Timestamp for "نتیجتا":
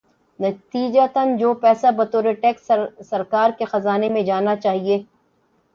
0.39-1.23